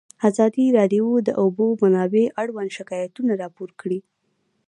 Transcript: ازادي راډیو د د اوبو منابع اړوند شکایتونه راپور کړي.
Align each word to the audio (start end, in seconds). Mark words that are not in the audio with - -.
ازادي 0.29 0.65
راډیو 0.77 1.07
د 1.21 1.23
د 1.27 1.29
اوبو 1.43 1.65
منابع 1.81 2.25
اړوند 2.41 2.69
شکایتونه 2.77 3.31
راپور 3.41 3.69
کړي. 3.81 3.99